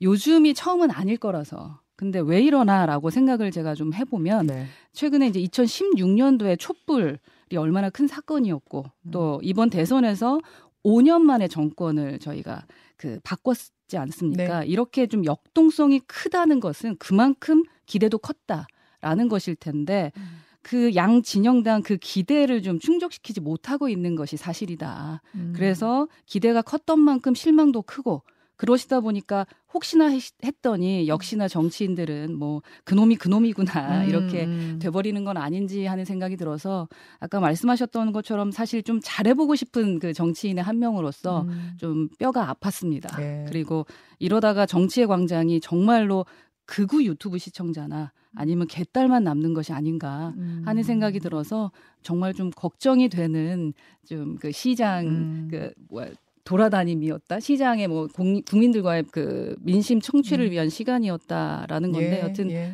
요즘이 0.00 0.54
처음은 0.54 0.90
아닐 0.90 1.16
거라서 1.18 1.80
근데 1.96 2.20
왜 2.20 2.42
이러나라고 2.42 3.10
생각을 3.10 3.50
제가 3.50 3.74
좀 3.74 3.92
해보면 3.94 4.46
네. 4.46 4.66
최근에 4.92 5.28
이제 5.28 5.40
2016년도에 5.40 6.58
촛불이 6.58 7.56
얼마나 7.56 7.90
큰 7.90 8.06
사건이었고 8.06 8.84
음. 9.06 9.10
또 9.10 9.40
이번 9.42 9.70
대선에서 9.70 10.40
5년 10.84 11.22
만에 11.22 11.48
정권을 11.48 12.18
저희가 12.18 12.66
그 12.96 13.18
바꿨 13.24 13.56
지 13.88 13.96
않습니까? 13.96 14.60
네. 14.60 14.66
이렇게 14.66 15.06
좀 15.06 15.24
역동성이 15.24 16.00
크다는 16.00 16.60
것은 16.60 16.96
그만큼 16.98 17.62
기대도 17.86 18.18
컸다라는 18.18 19.28
것일 19.28 19.56
텐데 19.56 20.12
음. 20.16 20.40
그양 20.62 21.22
진영당 21.22 21.82
그 21.82 21.96
기대를 21.96 22.62
좀 22.62 22.80
충족시키지 22.80 23.40
못하고 23.40 23.88
있는 23.88 24.16
것이 24.16 24.36
사실이다. 24.36 25.22
음. 25.36 25.52
그래서 25.54 26.08
기대가 26.26 26.60
컸던 26.60 26.98
만큼 26.98 27.34
실망도 27.34 27.82
크고 27.82 28.22
그러시다 28.56 29.00
보니까 29.00 29.46
혹시나 29.72 30.08
했더니 30.44 31.08
역시나 31.08 31.48
정치인들은 31.48 32.34
뭐 32.36 32.62
그놈이 32.84 33.16
그놈이구나 33.16 34.02
음. 34.04 34.08
이렇게 34.08 34.44
음. 34.44 34.78
돼버리는 34.80 35.22
건 35.24 35.36
아닌지 35.36 35.84
하는 35.86 36.04
생각이 36.04 36.36
들어서 36.36 36.88
아까 37.20 37.40
말씀하셨던 37.40 38.12
것처럼 38.12 38.50
사실 38.50 38.82
좀 38.82 39.00
잘해보고 39.02 39.54
싶은 39.54 39.98
그 39.98 40.12
정치인의 40.12 40.64
한 40.64 40.78
명으로서 40.78 41.42
음. 41.42 41.72
좀 41.76 42.08
뼈가 42.18 42.54
아팠습니다. 42.54 43.16
네. 43.18 43.44
그리고 43.48 43.86
이러다가 44.18 44.66
정치의 44.66 45.06
광장이 45.06 45.60
정말로 45.60 46.24
극우 46.64 47.04
유튜브 47.04 47.38
시청자나 47.38 48.12
아니면 48.34 48.66
개딸만 48.66 49.24
남는 49.24 49.54
것이 49.54 49.72
아닌가 49.72 50.34
하는 50.64 50.78
음. 50.78 50.82
생각이 50.82 51.20
들어서 51.20 51.70
정말 52.02 52.34
좀 52.34 52.50
걱정이 52.50 53.08
되는 53.08 53.72
좀 54.06 54.36
그 54.40 54.52
시장 54.52 55.06
음. 55.06 55.48
그 55.50 55.72
뭐야 55.88 56.10
돌아다님이었다 56.46 57.40
시장의 57.40 57.88
뭐 57.88 58.08
국민들과의 58.46 59.04
그 59.10 59.54
민심 59.60 60.00
청취를 60.00 60.46
음. 60.46 60.50
위한 60.52 60.70
시간이었다라는 60.70 61.92
건데 61.92 62.20
예, 62.22 62.26
여튼 62.26 62.50
예. 62.50 62.72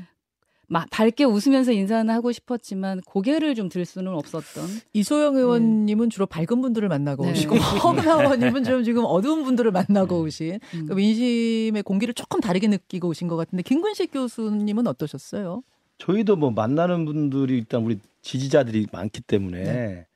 막 0.69 0.89
밝게 0.91 1.25
웃으면서 1.25 1.73
인사는 1.73 2.09
하고 2.15 2.33
싶었지만 2.33 3.03
고개를 3.03 3.55
좀 3.55 3.69
들 3.69 3.85
수는 3.85 4.13
없었던. 4.15 4.65
이소영 4.95 5.37
의원님은 5.37 6.09
네. 6.09 6.15
주로 6.15 6.25
밝은 6.27 6.63
분들을 6.63 6.89
만나고 6.89 7.27
네. 7.27 7.33
오시고 7.33 7.57
허근하 7.85 8.23
의원님은 8.23 8.65
좀 8.65 8.83
지금 8.83 9.05
어두운 9.05 9.45
분들을 9.45 9.71
만나고 9.71 10.17
네. 10.17 10.23
오신 10.23 10.61
음. 10.75 10.87
그 10.87 10.95
민심의 10.95 11.83
공기를 11.83 12.15
조금 12.15 12.41
다르게 12.41 12.69
느끼고 12.69 13.09
오신 13.09 13.29
것 13.29 13.37
같은데 13.37 13.63
김근식 13.63 14.13
교수님은 14.13 14.87
어떠셨어요? 14.87 15.63
저희도 15.99 16.37
뭐 16.37 16.51
만나는 16.51 17.05
분들이 17.05 17.59
일단 17.59 17.83
우리 17.83 17.99
지지자들이 18.23 18.87
많기 18.93 19.21
때문에 19.21 19.63
네. 19.63 20.07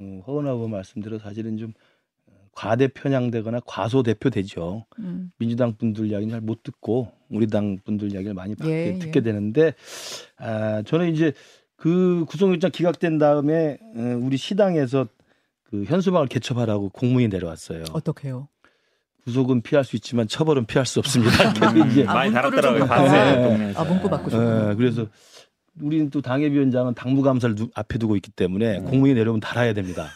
음, 0.00 0.22
허은하 0.26 0.52
의원 0.52 0.70
말씀대로 0.70 1.18
사실은 1.18 1.58
좀 1.58 1.72
과대 2.56 2.88
편향되거나 2.88 3.60
과소 3.66 4.02
대표 4.02 4.30
되죠. 4.30 4.86
음. 4.98 5.30
민주당 5.38 5.76
분들 5.76 6.06
이야기는 6.06 6.32
잘 6.32 6.40
못 6.40 6.62
듣고 6.62 7.12
우리 7.28 7.46
당 7.46 7.76
분들 7.84 8.12
이야기를 8.12 8.32
많이 8.32 8.54
예, 8.64 8.94
예. 8.94 8.98
듣게 8.98 9.20
되는데 9.20 9.74
아, 10.38 10.82
저는 10.86 11.12
이제 11.12 11.32
그 11.76 12.24
구속영장 12.28 12.70
기각된 12.70 13.18
다음에 13.18 13.76
어, 13.94 14.18
우리 14.20 14.38
시당에서 14.38 15.06
그 15.64 15.84
현수막을 15.84 16.28
개첩하라고 16.28 16.88
공문이 16.88 17.28
내려왔어요. 17.28 17.84
어떻게요? 17.92 18.48
구속은 19.24 19.60
피할 19.60 19.84
수 19.84 19.96
있지만 19.96 20.26
처벌은 20.26 20.64
피할 20.64 20.86
수 20.86 20.98
없습니다. 21.00 21.32
음, 21.72 21.90
이제 21.90 22.04
많이 22.04 22.32
달았더라고요. 22.32 22.84
네. 22.86 23.74
아 23.76 23.84
문구 23.84 24.08
바꾸셨 24.08 24.40
네, 24.40 24.74
그래서 24.76 25.06
우리는 25.82 26.08
또 26.08 26.22
당협위원장은 26.22 26.94
당무감사를 26.94 27.54
앞에 27.74 27.98
두고 27.98 28.16
있기 28.16 28.30
때문에 28.30 28.78
음. 28.78 28.84
공문이 28.86 29.12
내려오면 29.12 29.40
달아야 29.40 29.74
됩니다. 29.74 30.08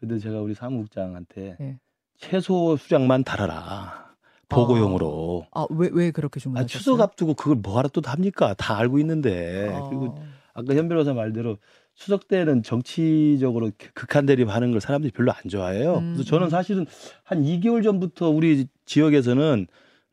근데 0.00 0.18
제가 0.18 0.40
우리 0.40 0.54
사무국장한테 0.54 1.56
네. 1.58 1.78
최소 2.18 2.76
수량만 2.76 3.24
달아라. 3.24 4.08
보고용으로. 4.48 5.46
아, 5.52 5.66
왜, 5.70 5.90
왜 5.92 6.10
그렇게 6.10 6.40
주문하셨어요? 6.40 6.64
아, 6.64 6.66
추석 6.66 7.00
앞두고 7.00 7.34
그걸 7.34 7.56
뭐하러 7.56 7.88
또 7.88 8.00
합니까? 8.04 8.54
다 8.54 8.78
알고 8.78 8.98
있는데. 9.00 9.68
아. 9.74 9.88
그리고 9.88 10.18
아까 10.54 10.74
현 10.74 10.88
변호사 10.88 11.12
말대로 11.12 11.58
추석 11.94 12.28
때는 12.28 12.62
정치적으로 12.62 13.70
극한 13.94 14.24
대립하는 14.24 14.70
걸 14.70 14.80
사람들이 14.80 15.12
별로 15.12 15.32
안 15.32 15.48
좋아해요. 15.48 15.98
음. 15.98 16.14
그래서 16.14 16.24
저는 16.24 16.48
사실은 16.48 16.86
한 17.24 17.42
2개월 17.42 17.82
전부터 17.82 18.30
우리 18.30 18.66
지역에서는 18.86 19.66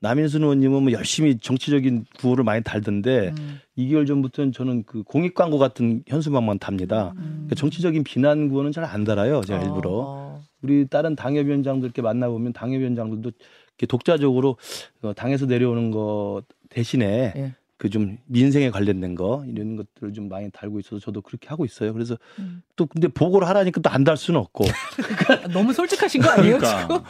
남인순 0.05 0.43
의원님은 0.43 0.83
뭐 0.83 0.91
열심히 0.91 1.37
정치적인 1.39 2.05
구호를 2.19 2.43
많이 2.43 2.63
달던데 2.63 3.33
음. 3.39 3.59
2개월 3.77 4.05
전부터는 4.05 4.51
저는 4.51 4.83
그 4.83 5.01
공익 5.01 5.33
광고 5.33 5.57
같은 5.57 6.03
현수막만 6.07 6.59
답니다. 6.59 7.13
음. 7.17 7.45
그러니까 7.47 7.55
정치적인 7.55 8.03
비난 8.03 8.49
구호는 8.49 8.71
잘 8.71 8.85
안 8.85 9.03
달아요. 9.03 9.41
제가 9.41 9.59
어. 9.59 9.63
일부러. 9.63 10.39
우리 10.61 10.87
다른 10.87 11.15
당협위원장들 11.15 11.87
이렇게 11.87 12.03
만나보면 12.03 12.53
당협위원장들도 12.53 13.31
독자적으로 13.89 14.57
어, 15.01 15.13
당에서 15.13 15.47
내려오는 15.47 15.89
거 15.89 16.43
대신에 16.69 17.33
예. 17.35 17.55
그 17.77 17.89
좀 17.89 18.17
민생에 18.27 18.69
관련된 18.69 19.15
거 19.15 19.43
이런 19.47 19.75
것들을 19.75 20.13
좀 20.13 20.29
많이 20.29 20.49
달고 20.49 20.79
있어서 20.79 20.99
저도 20.99 21.21
그렇게 21.21 21.49
하고 21.49 21.65
있어요. 21.65 21.91
그래서 21.93 22.17
음. 22.39 22.61
또 22.75 22.85
근데 22.85 23.07
보고를 23.09 23.47
하라니까 23.49 23.81
또 23.81 23.89
안 23.89 24.03
달 24.05 24.15
수는 24.17 24.39
없고. 24.39 24.63
너무 25.51 25.73
솔직하신 25.73 26.21
거 26.21 26.29
아니에요? 26.29 26.57
그러니까. 26.57 27.03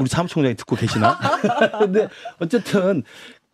우리 0.00 0.08
사무총장이 0.08 0.54
듣고 0.54 0.74
계시나? 0.76 1.18
근데 1.78 2.08
어쨌든 2.38 3.02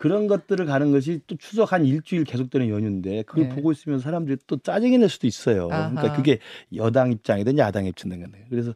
그런 0.02 0.26
것들을 0.26 0.66
가는 0.66 0.90
것이 0.90 1.20
또 1.28 1.36
추석 1.36 1.72
한 1.72 1.84
일주일 1.86 2.24
계속되는 2.24 2.68
연휴인데 2.68 3.22
그걸 3.22 3.48
네. 3.48 3.54
보고 3.54 3.70
있으면 3.70 4.00
사람들이 4.00 4.36
또 4.48 4.56
짜증이 4.56 4.98
낼 4.98 5.08
수도 5.08 5.28
있어요. 5.28 5.68
아하. 5.70 5.90
그러니까 5.90 6.16
그게 6.16 6.40
여당 6.74 7.12
입장이든 7.12 7.56
야당 7.58 7.86
입장이든 7.86 8.32
그래서 8.50 8.74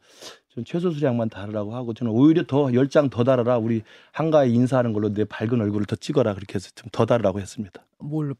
전 0.54 0.64
최소 0.64 0.92
수량만 0.92 1.28
달으라고 1.28 1.75
하고 1.75 1.95
저는 1.95 2.12
오히려 2.12 2.45
더 2.47 2.71
열 2.73 2.88
장 2.88 3.11
더 3.11 3.25
달아라 3.25 3.59
우리 3.59 3.83
한가에 4.12 4.49
인사하는 4.50 4.92
걸로 4.92 5.12
내 5.12 5.25
밝은 5.25 5.61
얼굴을 5.61 5.87
더 5.87 5.97
찍어라 5.97 6.35
그렇게 6.35 6.54
해서 6.54 6.71
좀 6.76 6.90
더 6.92 7.04
달으라고 7.06 7.40
했습니다. 7.40 7.85
뭘 7.99 8.33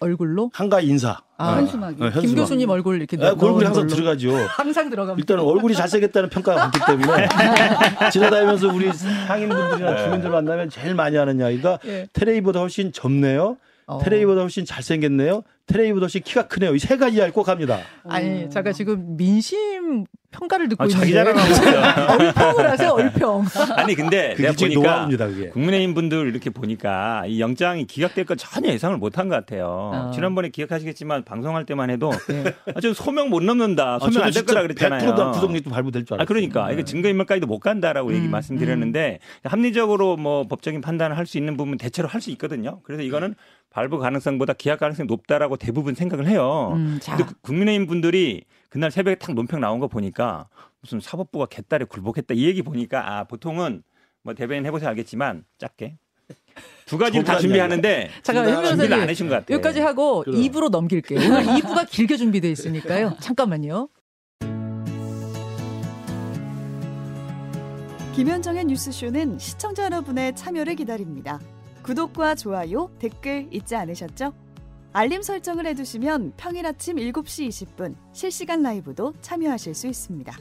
얼굴로? 0.00 0.50
한가 0.54 0.80
인사. 0.80 1.20
아, 1.36 1.56
현수막이. 1.56 2.02
어, 2.02 2.10
김 2.20 2.34
교수님 2.34 2.68
얼굴 2.70 2.96
이렇게 2.96 3.16
아, 3.24 3.34
그 3.34 3.46
얼굴이 3.46 3.64
항상 3.64 3.86
걸로. 3.86 3.94
들어가죠. 3.96 4.36
항상 4.48 4.90
들어갑니다. 4.90 5.22
일단 5.22 5.44
얼굴이 5.46 5.74
잘생겼다는 5.74 6.28
평가가 6.30 6.58
많기 6.62 6.80
때문에 6.86 7.28
지나다니면서 8.12 8.68
우리 8.68 8.92
상인분들이나 8.92 9.90
네. 9.94 10.04
주민들 10.04 10.30
만나면 10.30 10.70
제일 10.70 10.94
많이 10.94 11.16
하는 11.16 11.38
이야기가 11.38 11.78
네. 11.84 12.06
테레이보다 12.12 12.60
훨씬 12.60 12.92
젊네요. 12.92 13.56
어. 13.86 13.98
테레이보다 14.02 14.42
훨씬 14.42 14.64
잘생겼네요. 14.66 15.42
테레이보다 15.66 16.04
훨씬 16.04 16.22
키가 16.22 16.46
크네요. 16.48 16.74
이 16.74 16.78
세 16.78 16.96
가지 16.98 17.16
이야기 17.16 17.32
꼭 17.32 17.48
합니다. 17.48 17.78
아니, 18.08 18.48
제가 18.50 18.72
지금 18.72 19.16
민심 19.16 20.04
평가를 20.30 20.68
듣고 20.68 20.82
아, 20.84 20.86
있는데 20.86 21.00
자기 21.06 21.12
자랑하고 21.14 22.12
얼평을 22.24 22.70
하세요 22.70 22.90
얼평. 22.90 23.17
아니 23.76 23.94
근데 23.94 24.34
내가 24.36 24.52
보니까 24.52 24.80
노하우입니다, 24.80 25.26
그게. 25.28 25.48
국민의힘 25.50 25.94
분들 25.94 26.28
이렇게 26.28 26.50
보니까 26.50 27.24
이 27.26 27.40
영장이 27.40 27.86
기각될 27.86 28.24
건 28.24 28.36
전혀 28.36 28.70
예상을 28.70 28.96
못한 28.98 29.28
것 29.28 29.34
같아요. 29.36 29.90
어. 29.94 30.10
지난번에 30.14 30.48
기억하시겠지만 30.48 31.24
방송할 31.24 31.64
때만 31.64 31.90
해도 31.90 32.10
네. 32.28 32.54
아주 32.74 32.94
소명 32.94 33.30
못 33.30 33.42
넘는다, 33.42 33.94
아, 33.94 33.98
소명 33.98 34.22
아, 34.22 34.26
안될 34.26 34.44
거라 34.44 34.62
그랬잖아요. 34.62 35.14
100% 35.14 35.34
부동리도 35.34 35.70
발부될 35.70 36.04
줄 36.04 36.14
알았어요. 36.14 36.22
아 36.22 36.26
그러니까 36.26 36.66
네. 36.68 36.74
이거 36.74 36.82
증거인멸까지도 36.82 37.46
못 37.46 37.60
간다라고 37.60 38.10
음, 38.10 38.14
얘기 38.14 38.28
말씀드렸는데 38.28 39.18
음. 39.22 39.48
합리적으로 39.48 40.16
뭐 40.16 40.46
법적인 40.48 40.80
판단을 40.80 41.16
할 41.16 41.28
수 41.28 41.36
있는 41.36 41.56
부분 41.58 41.76
대체로 41.76 42.08
할 42.08 42.22
수 42.22 42.30
있거든요. 42.32 42.80
그래서 42.84 43.02
이거는 43.02 43.34
발부 43.70 43.98
가능성보다 43.98 44.54
기각 44.54 44.80
가능성이 44.80 45.06
높다라고 45.06 45.56
대부분 45.58 45.94
생각을 45.94 46.26
해요. 46.26 46.72
음, 46.74 46.98
근데 47.04 47.24
국민의힘 47.42 47.86
분들이 47.86 48.44
그날 48.70 48.90
새벽에 48.90 49.16
탁 49.16 49.34
논평 49.34 49.60
나온 49.60 49.78
거 49.78 49.88
보니까 49.88 50.48
무슨 50.80 51.00
사법부가 51.00 51.46
개딸에 51.46 51.84
굴복했다 51.84 52.34
이 52.34 52.44
얘기 52.44 52.62
보니까 52.62 53.18
아 53.18 53.24
보통은 53.24 53.82
뭐 54.22 54.34
대변인 54.34 54.66
해보세요 54.66 54.88
알겠지만 54.90 55.44
작게 55.58 55.98
두 56.86 56.98
가지를 56.98 57.24
다 57.24 57.38
준비하는데 57.38 58.10
잠깐 58.22 58.64
준비를 58.64 58.94
안 58.94 59.08
하신 59.08 59.28
것 59.28 59.34
같아요. 59.36 59.54
여기까지 59.56 59.80
하고 59.80 60.22
그럼. 60.22 60.40
2부로 60.40 60.70
넘길게요. 60.70 61.18
오늘 61.18 61.44
2부가 61.44 61.88
길게 61.90 62.16
준비되어 62.16 62.50
있으니까요. 62.50 63.16
잠깐만요. 63.20 63.88
김현정의 68.14 68.64
뉴스쇼는 68.64 69.38
시청자 69.38 69.84
여러분의 69.84 70.34
참여를 70.34 70.74
기다립니다. 70.74 71.38
구독과 71.82 72.34
좋아요, 72.34 72.90
댓글 72.98 73.46
잊지 73.52 73.76
않으셨죠? 73.76 74.34
알림 74.92 75.22
설정을 75.22 75.66
해두시면 75.66 76.32
평일 76.36 76.66
아침 76.66 76.96
7시 76.96 77.48
20분 77.48 77.94
실시간 78.12 78.62
라이브도 78.62 79.14
참여하실 79.20 79.74
수 79.74 79.86
있습니다. 79.86 80.36